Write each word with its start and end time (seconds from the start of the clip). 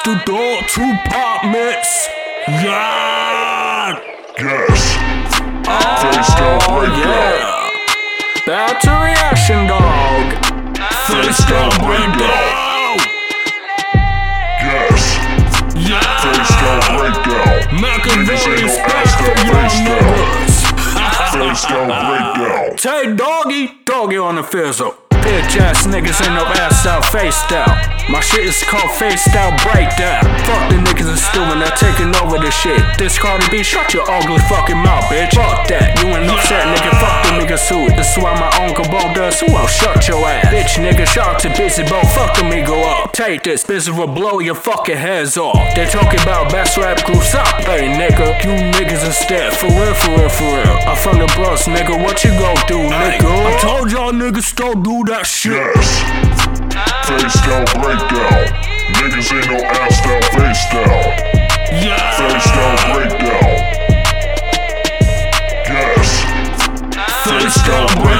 Studio 0.00 0.60
Tupac 0.68 1.44
mix. 1.50 2.08
Yeah. 2.48 3.98
Yes. 4.38 4.96
Face 6.02 6.32
down, 6.36 6.60
oh, 6.62 6.80
break. 6.80 6.96
Yeah. 7.00 7.70
Back 8.46 8.80
to 8.82 8.90
reaction, 8.90 9.66
dog. 9.66 10.26
Face 11.08 11.40
down, 11.48 11.70
break 11.80 12.12
down. 12.18 12.98
Yes. 14.62 15.16
Yeah. 15.74 16.02
Face 16.22 16.54
down, 16.60 16.80
break 16.98 17.16
down. 17.24 17.80
Machiavelli 17.80 18.36
ain't 18.52 18.66
no 18.66 18.82
ass 18.96 19.12
for 19.16 19.34
down, 19.34 19.54
face 19.54 19.78
down. 19.86 20.02
niggas. 20.06 20.56
Face 21.32 21.64
down, 21.66 21.88
break 22.06 22.28
down. 22.48 22.76
Tay 22.76 23.16
doggy, 23.16 23.80
doggy 23.84 24.18
on 24.18 24.36
the 24.36 24.42
fizzle. 24.42 25.05
Bitch 25.26 25.58
ass 25.58 25.90
niggas 25.90 26.22
ain't 26.22 26.38
no 26.38 26.46
ass 26.62 26.86
out, 26.86 27.04
face 27.04 27.42
down. 27.50 27.66
My 28.06 28.20
shit 28.20 28.46
is 28.46 28.62
called 28.62 28.94
face 28.94 29.26
down 29.34 29.58
breakdown. 29.58 30.22
Fuck 30.46 30.70
the 30.70 30.78
niggas 30.78 31.10
is 31.10 31.18
stupid, 31.18 31.58
they're 31.58 31.74
taking 31.74 32.14
over 32.22 32.38
this 32.38 32.54
shit. 32.54 32.78
This 32.96 33.18
Cardi 33.18 33.42
B, 33.50 33.64
shut 33.66 33.92
your 33.92 34.06
ugly 34.06 34.38
fucking 34.46 34.78
mouth, 34.78 35.02
bitch. 35.10 35.34
Fuck 35.34 35.66
that, 35.66 35.98
you 35.98 36.14
ain't 36.14 36.30
upset, 36.30 36.70
nigga. 36.70 36.94
Fuck 37.02 37.26
the 37.26 37.42
niggas 37.42 37.66
who. 37.66 37.90
This 37.98 38.14
is 38.14 38.22
why 38.22 38.38
my 38.38 38.46
uncle 38.62 38.86
Bo 38.86 39.02
does. 39.18 39.42
Who 39.42 39.50
else 39.58 39.74
shut 39.74 40.06
your 40.06 40.22
ass? 40.22 40.46
Bitch, 40.46 40.78
nigga, 40.78 41.02
shout 41.02 41.34
out 41.34 41.38
to 41.42 41.50
Busy 41.58 41.82
Bo. 41.82 41.98
Fuck 42.14 42.38
the 42.38 42.46
up. 42.46 42.85
Take 43.16 43.44
this, 43.44 43.64
Busy 43.64 43.90
will 43.90 44.08
blow 44.08 44.40
your 44.40 44.54
fucking 44.54 44.98
heads 44.98 45.38
off. 45.38 45.56
They 45.74 45.86
talking 45.86 46.20
about 46.20 46.52
best 46.52 46.76
rap 46.76 47.02
groups 47.06 47.34
up, 47.34 47.46
hey 47.64 47.88
nigga. 47.88 48.44
You 48.44 48.50
niggas 48.76 49.06
instead, 49.06 49.54
for 49.54 49.68
real, 49.68 49.94
for 49.94 50.10
real, 50.10 50.28
for 50.28 50.44
real. 50.44 50.76
I'm 50.84 50.98
from 50.98 51.20
the 51.20 51.26
bros, 51.34 51.62
nigga. 51.62 51.96
What 52.04 52.22
you 52.24 52.32
gon' 52.32 52.60
do, 52.68 52.76
nigga? 52.76 53.24
I 53.24 53.58
told 53.58 53.90
y'all 53.90 54.12
niggas 54.12 54.54
don't 54.54 54.82
do 54.82 55.02
that 55.08 55.24
shit. 55.24 55.52
Yes. 55.54 56.04
Face 57.08 57.40
down, 57.40 57.64
break 57.80 58.04
down. 58.04 58.52
Niggas 59.00 59.32
ain't 59.32 59.48
no 59.48 59.64
ass 59.64 59.96
down, 60.04 60.20
face 60.36 60.64
down. 60.68 60.84
Yeah. 61.72 62.20
Face 62.20 62.52
down, 62.52 62.76
break 62.92 63.16
down. 63.16 63.48
Yes. 65.72 66.20
Face 67.24 67.64
down, 67.64 67.86
break 67.96 68.12
down. 68.12 68.15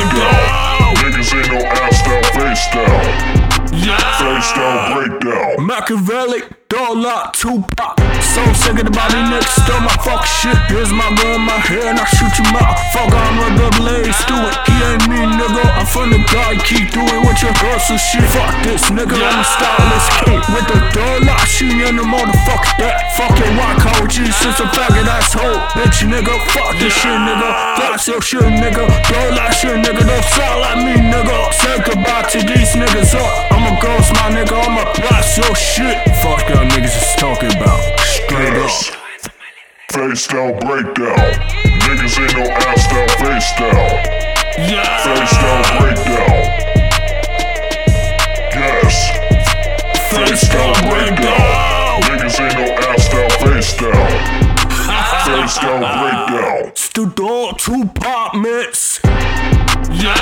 Down, 5.30 5.56
break 5.56 5.56
down. 5.56 5.66
Machiavelli, 5.66 6.40
Dollar, 6.68 7.30
Tupac. 7.32 7.94
So 8.34 8.42
sick 8.52 8.76
of 8.76 8.84
the 8.84 8.90
body 8.90 9.22
niggas 9.30 9.48
still 9.62 9.80
my 9.80 9.94
fuck 10.02 10.26
shit. 10.26 10.56
Here's 10.66 10.90
my 10.90 11.06
gun 11.14 11.46
my 11.46 11.56
and 11.70 11.98
I 11.98 12.04
shoot 12.10 12.34
you 12.36 12.46
out. 12.58 12.74
Fuck, 12.90 13.10
I'm 13.14 13.38
a 13.38 13.48
double 13.54 13.86
A 13.86 14.02
student. 14.12 14.56
He 14.66 14.74
ain't 14.82 15.04
me, 15.06 15.20
nigga. 15.38 15.64
I'm 15.78 15.86
from 15.86 16.10
the 16.10 16.20
guy, 16.26 16.58
keep 16.66 16.90
doing 16.90 17.20
what 17.22 17.38
your 17.40 17.54
hustle 17.54 17.96
shit. 17.96 18.26
Fuck 18.34 18.52
this, 18.66 18.90
nigga. 18.90 19.14
I'm 19.14 19.40
a 19.40 19.46
stylist 19.46 20.10
kid 20.20 20.42
with 20.52 20.66
the 20.68 20.78
dollar. 20.92 21.38
She 21.46 21.70
in 21.70 21.96
the 21.96 22.04
motherfucker 22.04 22.74
that 22.82 23.14
fucking 23.14 23.54
white 23.56 23.78
coat. 23.80 24.10
Jesus, 24.10 24.58
a 24.58 24.66
faggot 24.74 25.06
asshole. 25.06 25.62
Bitch, 25.78 26.02
nigga. 26.04 26.34
Fuck 26.50 26.76
this 26.82 26.92
shit, 26.92 27.14
nigga. 27.14 27.75
That's 27.96 28.08
your 28.08 28.20
shit, 28.20 28.42
nigga. 28.42 28.84
Dollar 29.08 29.52
shit, 29.56 29.80
nigga. 29.80 30.04
Don't 30.04 30.24
sound 30.36 30.60
like 30.60 30.84
me, 30.84 31.00
nigga. 31.00 31.50
Say 31.50 31.80
goodbye 31.80 32.28
to 32.28 32.38
these 32.44 32.76
niggas 32.76 33.14
up. 33.16 33.50
I'm 33.50 33.72
a 33.72 33.80
ghost, 33.80 34.12
my 34.12 34.28
nigga. 34.36 34.52
I'm 34.52 34.76
a 34.76 34.84
blast 35.00 35.38
your 35.38 35.56
shit. 35.56 35.96
Fuck 36.20 36.46
y'all 36.50 36.68
niggas 36.68 36.92
is 36.92 37.16
talking 37.16 37.48
about. 37.56 37.80
Straight 38.00 38.52
up. 38.52 38.68
Face 39.96 40.26
down, 40.28 40.52
break 40.60 40.92
down. 40.92 41.16
Niggas 41.88 42.20
ain't 42.20 42.36
no 42.36 42.44
ass 42.68 42.84
down, 42.92 43.08
face 43.16 43.52
down. 43.56 43.88
Yeah. 44.60 44.84
Face 45.00 45.32
down, 45.40 45.64
break 45.80 45.96
down. 46.04 46.36
Yes. 48.60 49.08
Face 50.12 50.48
down, 50.52 50.74
break 50.84 51.16
down. 51.16 52.02
Niggas 52.12 52.40
ain't 52.44 52.58
no 52.60 52.66
ass 52.92 53.08
down, 53.08 53.30
face 53.40 53.72
down. 53.80 54.52
Face 55.26 55.58
down, 55.58 55.80
break 55.80 56.40
down. 56.42 56.72
Studio 57.58 57.84
Tupac 57.84 58.34
mix. 58.34 59.00
Yeah. 59.04 60.14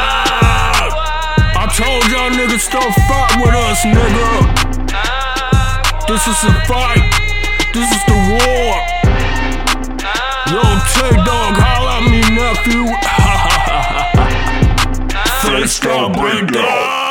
I 1.57 1.67
told 1.77 2.11
y'all 2.11 2.31
niggas 2.31 2.71
don't 2.71 2.95
fight 3.09 3.37
with 3.41 3.55
us, 3.55 3.85
nigga. 3.85 4.29
This 6.09 6.27
is 6.27 6.45
a 6.45 6.53
fight. 6.67 7.05
This 7.73 7.91
is 7.91 8.05
the 8.07 8.15
war. 8.31 8.75
Yo, 10.51 10.63
Tay 10.93 11.17
Dog, 11.25 11.57
holla 11.57 11.99
at 11.99 12.05
me, 12.11 12.21
nephew. 12.35 12.85
Face 15.51 15.81
down, 15.81 16.13
break 16.13 16.53
down. 16.53 17.04